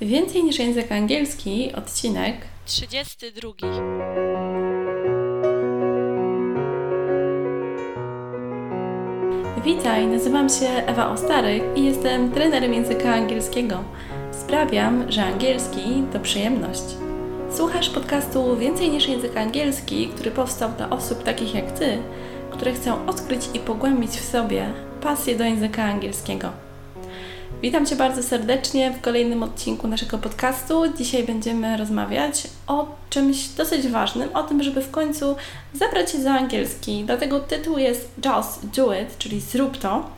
[0.00, 3.50] Więcej niż język angielski, odcinek 32.
[9.64, 13.84] Witaj, nazywam się Ewa Ostaryk i jestem trenerem języka angielskiego.
[14.32, 16.84] Sprawiam, że angielski to przyjemność.
[17.50, 21.98] Słuchasz podcastu Więcej niż język angielski, który powstał dla osób takich jak Ty,
[22.50, 26.67] które chcą odkryć i pogłębić w sobie pasję do języka angielskiego.
[27.62, 30.82] Witam Cię bardzo serdecznie w kolejnym odcinku naszego podcastu.
[30.98, 35.36] Dzisiaj będziemy rozmawiać o czymś dosyć ważnym, o tym, żeby w końcu
[35.72, 37.04] zabrać się za angielski.
[37.06, 40.10] Dlatego tytuł jest Just Do It, czyli zrób to.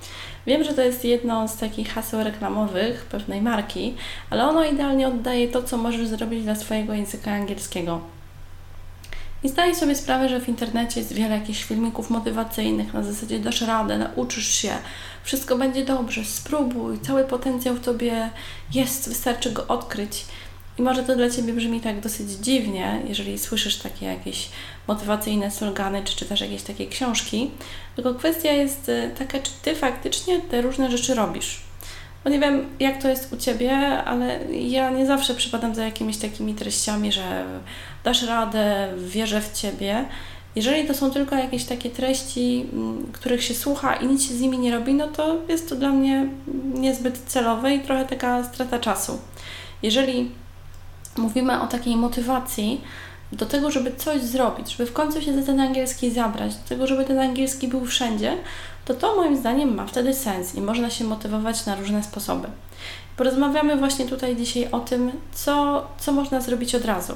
[0.46, 3.94] Wiem, że to jest jedno z takich haseł reklamowych pewnej marki,
[4.30, 8.00] ale ono idealnie oddaje to, co możesz zrobić dla swojego języka angielskiego.
[9.42, 13.60] I zdaj sobie sprawę, że w internecie jest wiele jakichś filmików motywacyjnych na zasadzie dasz
[13.60, 14.72] radę, nauczysz się,
[15.22, 18.30] wszystko będzie dobrze, spróbuj, cały potencjał w Tobie
[18.74, 20.24] jest, wystarczy go odkryć.
[20.78, 24.48] I może to dla Ciebie brzmi tak dosyć dziwnie, jeżeli słyszysz takie jakieś
[24.88, 27.50] motywacyjne slogany, czy czytasz jakieś takie książki,
[27.96, 31.69] tylko kwestia jest y, taka, czy Ty faktycznie te różne rzeczy robisz.
[32.24, 33.72] Bo nie wiem, jak to jest u Ciebie,
[34.04, 37.44] ale ja nie zawsze przypadam za jakimiś takimi treściami, że
[38.04, 40.04] dasz radę, wierzę w Ciebie.
[40.56, 44.40] Jeżeli to są tylko jakieś takie treści, mm, których się słucha i nic się z
[44.40, 46.28] nimi nie robi, no to jest to dla mnie
[46.74, 49.18] niezbyt celowe i trochę taka strata czasu.
[49.82, 50.30] Jeżeli
[51.16, 52.80] mówimy o takiej motywacji
[53.32, 56.86] do tego, żeby coś zrobić, żeby w końcu się za ten angielski zabrać, do tego,
[56.86, 58.36] żeby ten angielski był wszędzie,
[58.84, 62.48] to to moim zdaniem ma wtedy sens i można się motywować na różne sposoby.
[63.16, 67.14] Porozmawiamy właśnie tutaj dzisiaj o tym, co, co można zrobić od razu.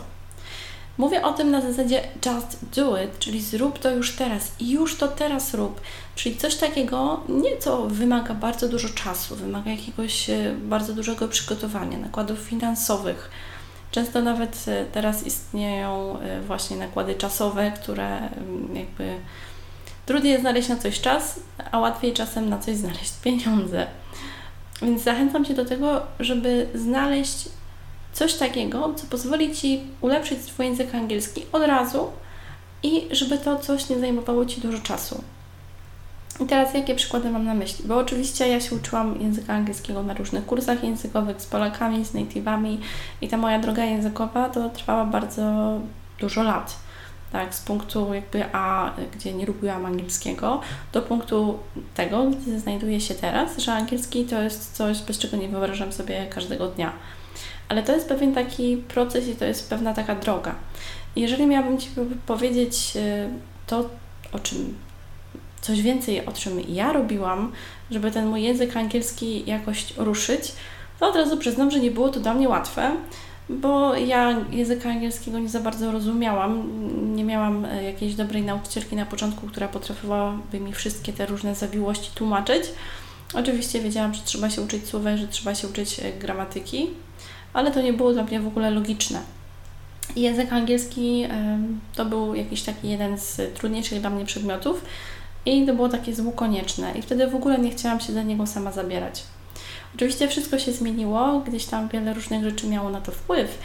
[0.98, 4.97] Mówię o tym na zasadzie just do it, czyli zrób to już teraz i już
[4.97, 5.81] to teraz rób.
[6.15, 11.98] Czyli coś takiego, nie co wymaga bardzo dużo czasu, wymaga jakiegoś e, bardzo dużego przygotowania,
[11.98, 13.31] nakładów finansowych.
[13.95, 19.14] Często nawet e, teraz istnieją e, właśnie nakłady czasowe, które mm, jakby
[20.07, 21.41] trudniej jest znaleźć na coś czas,
[21.73, 23.86] a łatwiej czasem na coś znaleźć pieniądze.
[24.83, 27.48] Więc zachęcam Cię do tego, żeby znaleźć
[28.13, 32.11] coś takiego, co pozwoli Ci ulepszyć swój język angielski od razu
[32.83, 35.24] i żeby to coś nie zajmowało Ci dużo czasu.
[36.40, 37.84] I teraz jakie przykłady mam na myśli?
[37.89, 42.78] Bo oczywiście ja się uczyłam języka angielskiego na różnych kursach językowych z Polakami, z native'ami
[43.20, 45.78] i ta moja droga językowa to trwała bardzo
[46.20, 46.77] dużo lat.
[47.33, 50.61] Tak, z punktu jakby A, gdzie nie lubiłam angielskiego,
[50.92, 51.58] do punktu
[51.95, 56.27] tego, gdzie znajduję się teraz, że angielski to jest coś, bez czego nie wyobrażam sobie
[56.27, 56.92] każdego dnia.
[57.68, 60.55] Ale to jest pewien taki proces i to jest pewna taka droga.
[61.16, 61.90] Jeżeli miałabym Ci
[62.27, 63.28] powiedzieć y,
[63.66, 63.90] to,
[64.33, 64.74] o czym
[65.64, 67.52] coś więcej, o czym ja robiłam,
[67.91, 70.52] żeby ten mój język angielski jakoś ruszyć,
[71.01, 72.91] to od razu przyznam, że nie było to dla mnie łatwe,
[73.48, 76.70] bo ja języka angielskiego nie za bardzo rozumiałam.
[77.17, 82.11] Nie miałam e, jakiejś dobrej nauczycielki na początku, która potrafiłaby mi wszystkie te różne zawiłości
[82.14, 82.63] tłumaczyć.
[83.35, 86.86] Oczywiście wiedziałam, że trzeba się uczyć słówek, że trzeba się uczyć e, gramatyki,
[87.52, 89.20] ale to nie było dla mnie w ogóle logiczne.
[90.17, 91.25] Język angielski
[91.95, 94.85] to był jakiś taki jeden z trudniejszych dla mnie przedmiotów
[95.47, 96.93] i to było takie zło konieczne.
[96.99, 99.23] I wtedy w ogóle nie chciałam się za niego sama zabierać.
[99.95, 103.59] Oczywiście wszystko się zmieniło, gdzieś tam wiele różnych rzeczy miało na to wpływ,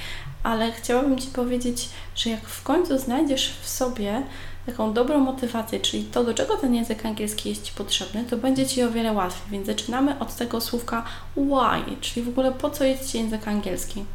[0.44, 4.24] ale chciałabym Ci powiedzieć, że jak w końcu znajdziesz w sobie
[4.66, 8.68] taką dobrą motywację, czyli to, do czego ten język angielski jest Ci potrzebny, to będzie
[8.68, 9.52] Ci o wiele łatwiej.
[9.52, 11.04] Więc zaczynamy od tego słówka
[11.38, 14.06] why, czyli w ogóle po co jest Ci język angielski.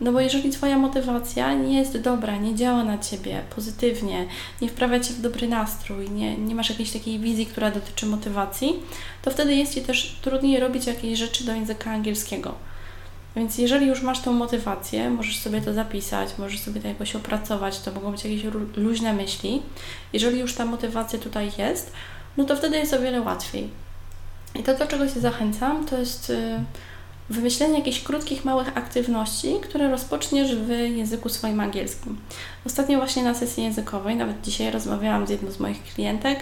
[0.00, 4.26] No bo jeżeli Twoja motywacja nie jest dobra, nie działa na Ciebie pozytywnie,
[4.62, 8.74] nie wprawia Cię w dobry nastrój, nie, nie masz jakiejś takiej wizji, która dotyczy motywacji,
[9.22, 12.54] to wtedy jest Ci też trudniej robić jakieś rzeczy do języka angielskiego.
[13.36, 17.80] Więc jeżeli już masz tą motywację, możesz sobie to zapisać, możesz sobie to jakoś opracować,
[17.80, 18.42] to mogą być jakieś
[18.76, 19.62] luźne myśli.
[20.12, 21.92] Jeżeli już ta motywacja tutaj jest,
[22.36, 23.68] no to wtedy jest o wiele łatwiej.
[24.54, 26.64] I to, do czego się zachęcam, to jest y,
[27.30, 32.16] wymyślenie jakichś krótkich, małych aktywności, które rozpoczniesz w języku swoim angielskim.
[32.66, 36.38] Ostatnio właśnie na sesji językowej, nawet dzisiaj rozmawiałam z jedną z moich klientek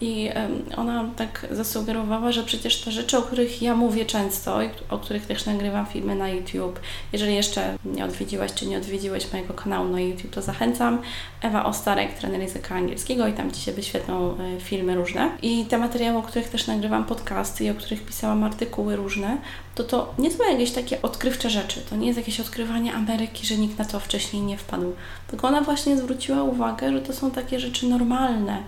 [0.00, 0.30] i
[0.76, 5.26] ona tak zasugerowała, że przecież te rzeczy, o których ja mówię często i o których
[5.26, 6.80] też nagrywam filmy na YouTube,
[7.12, 10.98] jeżeli jeszcze nie odwiedziłaś czy nie odwiedziłeś mojego kanału na YouTube, to zachęcam.
[11.42, 15.30] Ewa Ostarek, trener języka angielskiego i tam Ci się wyświetlą e, filmy różne.
[15.42, 19.38] I te materiały, o których też nagrywam podcasty i o których pisałam artykuły różne,
[19.74, 21.80] to to nie są jakieś takie odkrywcze rzeczy.
[21.90, 24.92] To nie jest jakieś odkrywanie Ameryki, że nikt na to wcześniej nie wpadł.
[25.28, 28.62] Tylko ona właśnie zwróciła uwagę, że to są takie rzeczy normalne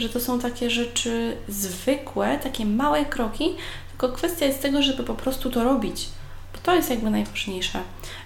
[0.00, 3.56] że to są takie rzeczy zwykłe, takie małe kroki,
[3.90, 6.08] tylko kwestia jest tego, żeby po prostu to robić.
[6.52, 7.78] Bo To jest jakby najważniejsze,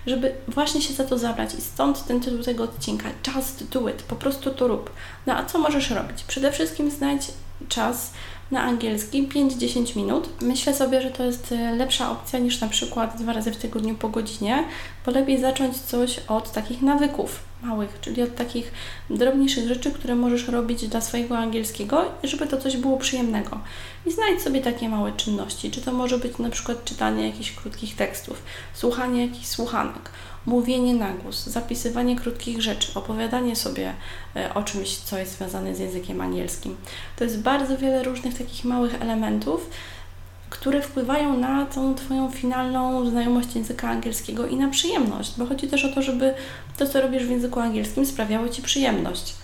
[0.06, 4.02] żeby właśnie się za to zabrać i stąd ten tytuł tego odcinka Just do it,
[4.02, 4.90] po prostu to rób.
[5.26, 6.24] No a co możesz robić?
[6.24, 7.22] Przede wszystkim znajdź
[7.68, 8.10] czas
[8.50, 10.28] na angielski 5-10 minut.
[10.42, 13.94] Myślę sobie, że to jest e, lepsza opcja niż na przykład dwa razy w tygodniu
[13.94, 14.64] po godzinie,
[15.06, 18.72] bo lepiej zacząć coś od takich nawyków małych, czyli od takich
[19.10, 23.60] drobniejszych rzeczy, które możesz robić dla swojego angielskiego, żeby to coś było przyjemnego.
[24.06, 27.96] I znajdź sobie takie małe czynności, czy to może być na przykład czytanie jakichś krótkich
[27.96, 28.42] tekstów,
[28.74, 30.10] słuchanie jakichś słuchanek,
[30.46, 33.94] mówienie na głos, zapisywanie krótkich rzeczy, opowiadanie sobie
[34.36, 36.76] e, o czymś, co jest związane z językiem angielskim.
[37.16, 39.70] To jest bardzo wiele różnych takich małych elementów,
[40.54, 45.84] które wpływają na tą Twoją finalną znajomość języka angielskiego i na przyjemność, bo chodzi też
[45.84, 46.34] o to, żeby
[46.78, 49.34] to, co robisz w języku angielskim, sprawiało Ci przyjemność.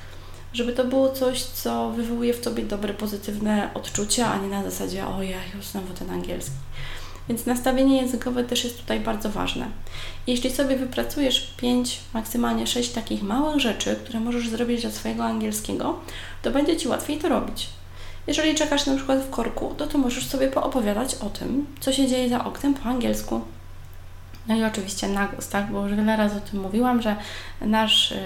[0.52, 5.06] Żeby to było coś, co wywołuje w Tobie dobre, pozytywne odczucia, a nie na zasadzie,
[5.06, 6.56] o ja już znowu ten angielski.
[7.28, 9.66] Więc nastawienie językowe też jest tutaj bardzo ważne.
[10.26, 15.98] Jeśli sobie wypracujesz 5, maksymalnie 6 takich małych rzeczy, które możesz zrobić dla swojego angielskiego,
[16.42, 17.79] to będzie Ci łatwiej to robić.
[18.30, 22.28] Jeżeli czekasz na przykład w korku, to, możesz sobie poopowiadać o tym, co się dzieje
[22.28, 23.40] za oknem po angielsku.
[24.48, 25.72] No i oczywiście na głos, tak?
[25.72, 27.16] Bo już wiele razy o tym mówiłam, że
[27.60, 28.16] nasz y,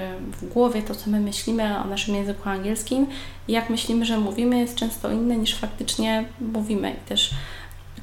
[0.40, 3.06] w głowie to, co my myślimy o naszym języku angielskim,
[3.48, 6.90] jak myślimy, że mówimy, jest często inne niż faktycznie mówimy.
[6.90, 7.30] I też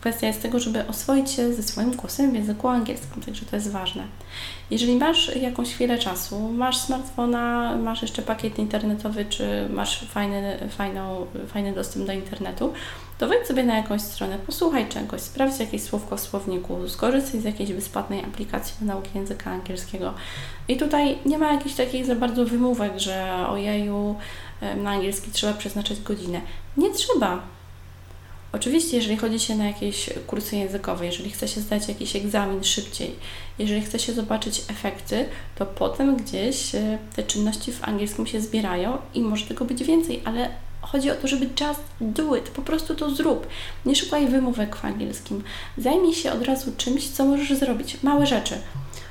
[0.02, 3.72] Kwestia jest tego, żeby oswoić się ze swoim głosem w języku angielskim, także to jest
[3.72, 4.04] ważne.
[4.72, 11.26] Jeżeli masz jakąś chwilę czasu, masz smartfona, masz jeszcze pakiet internetowy, czy masz fajny, fajną,
[11.48, 12.74] fajny dostęp do internetu,
[13.18, 17.44] to wejdź sobie na jakąś stronę, posłuchaj czegoś, sprawdź jakieś słówko w słowniku, skorzystaj z
[17.44, 20.14] jakiejś bezpłatnej aplikacji do nauki języka angielskiego.
[20.68, 24.16] I tutaj nie ma jakichś takich za bardzo wymówek, że ojeju,
[24.78, 26.42] na angielski trzeba przeznaczać godzinę.
[26.78, 27.42] Nie trzeba.
[28.54, 33.16] Oczywiście, jeżeli chodzi się na jakieś kursy językowe, jeżeli chce się zdać jakiś egzamin szybciej,
[33.60, 35.26] jeżeli chce się zobaczyć efekty,
[35.56, 40.22] to potem gdzieś e, te czynności w angielskim się zbierają i może tego być więcej,
[40.26, 40.50] ale
[40.82, 43.48] chodzi o to, żeby just do it, po prostu to zrób.
[43.86, 45.44] Nie szukaj wymówek w angielskim.
[45.78, 48.04] Zajmij się od razu czymś, co możesz zrobić.
[48.04, 48.56] Małe rzeczy.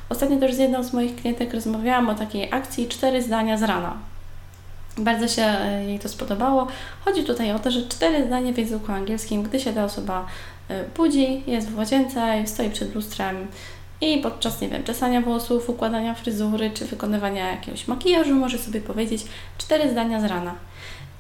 [0.08, 4.09] Ostatnio też z jedną z moich klientek rozmawiałam o takiej akcji cztery zdania z rana.
[4.98, 6.66] Bardzo się e, jej to spodobało.
[7.04, 10.26] Chodzi tutaj o to, że cztery zdania w języku angielskim, gdy się ta osoba
[10.68, 13.46] e, budzi, jest w łazience, stoi przed lustrem
[14.00, 19.24] i podczas, nie wiem, czesania włosów, układania fryzury czy wykonywania jakiegoś makijażu może sobie powiedzieć
[19.58, 20.54] cztery zdania z rana.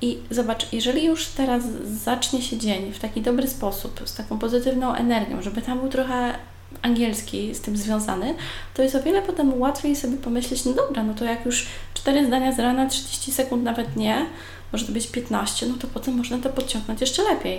[0.02, 4.94] I zobacz, jeżeli już teraz zacznie się dzień w taki dobry sposób, z taką pozytywną
[4.94, 6.34] energią, żeby tam był trochę
[6.82, 8.34] angielski z tym związany,
[8.74, 12.26] to jest o wiele potem łatwiej sobie pomyśleć, no dobra, no to jak już cztery
[12.26, 14.26] zdania z rana, 30 sekund nawet nie,
[14.72, 17.58] może to być 15, no to potem można to podciągnąć jeszcze lepiej.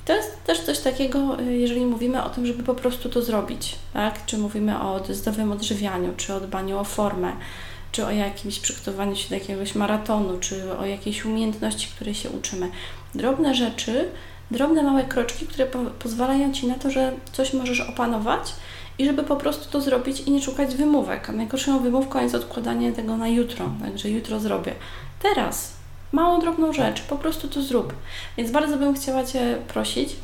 [0.00, 3.22] I to jest też coś takiego, y, jeżeli mówimy o tym, żeby po prostu to
[3.22, 4.26] zrobić, tak?
[4.26, 7.32] Czy mówimy o zdrowym odżywianiu, czy o dbaniu o formę,
[7.92, 12.70] czy o jakimś przygotowaniu się do jakiegoś maratonu, czy o jakiejś umiejętności, której się uczymy.
[13.14, 14.08] Drobne rzeczy,
[14.52, 18.52] drobne, małe kroczki, które po pozwalają Ci na to, że coś możesz opanować
[18.98, 21.30] i żeby po prostu to zrobić i nie szukać wymówek.
[21.30, 24.72] A najgorszą wymówką jest odkładanie tego na jutro, także jutro zrobię.
[25.22, 25.72] Teraz,
[26.12, 27.94] małą, drobną rzecz, po prostu to zrób.
[28.36, 30.16] Więc bardzo bym chciała Cię prosić,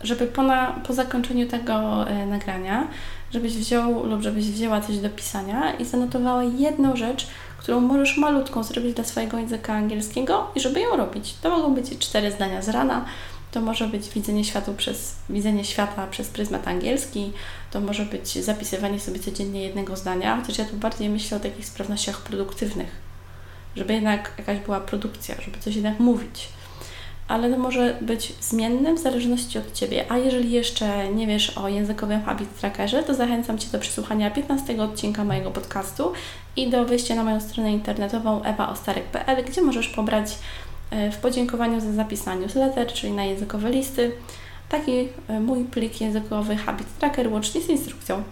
[0.00, 2.88] żeby po, na, po zakończeniu tego e, nagrania,
[3.30, 7.26] żebyś wziął lub żebyś wzięła coś do pisania i zanotowała jedną rzecz,
[7.58, 11.34] którą możesz malutką zrobić dla swojego języka angielskiego i żeby ją robić.
[11.42, 13.04] To mogą być cztery zdania z rana,
[13.50, 17.32] to może być widzenie, światu przez, widzenie świata przez pryzmat angielski,
[17.70, 21.66] to może być zapisywanie sobie codziennie jednego zdania, chociaż ja tu bardziej myślę o takich
[21.66, 22.88] sprawnościach produktywnych,
[23.76, 26.48] żeby jednak jakaś była produkcja, żeby coś jednak mówić.
[27.28, 30.04] Ale to może być zmienne w zależności od Ciebie.
[30.08, 34.82] A jeżeli jeszcze nie wiesz o językowym Habit Trackerze, to zachęcam Cię do przesłuchania 15
[34.82, 36.12] odcinka mojego podcastu
[36.56, 40.34] i do wejścia na moją stronę internetową ewaostarek.pl, gdzie możesz pobrać
[41.12, 44.12] w podziękowaniu za zapis newsletter, czyli na językowe listy,
[44.68, 48.22] taki e, mój plik językowy Habit Tracker łącznie z instrukcją.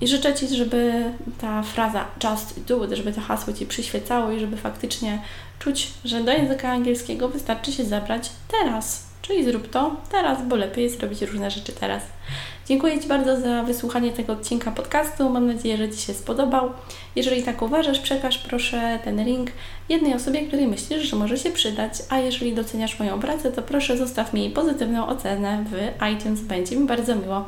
[0.00, 1.04] I życzę Ci, żeby
[1.40, 5.22] ta fraza just do it, żeby to hasło Ci przyświecało i żeby faktycznie
[5.58, 9.08] czuć, że do języka angielskiego wystarczy się zabrać teraz.
[9.22, 12.02] Czyli zrób to teraz, bo lepiej jest robić różne rzeczy teraz.
[12.68, 15.30] Dziękuję Ci bardzo za wysłuchanie tego odcinka podcastu.
[15.30, 16.70] Mam nadzieję, że Ci się spodobał.
[17.16, 19.50] Jeżeli tak uważasz, przekaż proszę ten link
[19.88, 21.92] jednej osobie, której myślisz, że może się przydać.
[22.08, 26.40] A jeżeli doceniasz moją pracę, to proszę zostaw mi pozytywną ocenę w iTunes.
[26.40, 27.44] Będzie mi bardzo miło.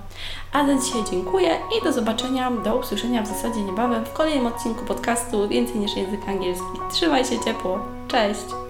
[0.52, 1.50] A za dzisiaj dziękuję
[1.80, 6.28] i do zobaczenia, do usłyszenia w zasadzie niebawem w kolejnym odcinku podcastu Więcej niż język
[6.28, 6.78] angielski.
[6.92, 7.78] Trzymaj się ciepło.
[8.08, 8.69] Cześć!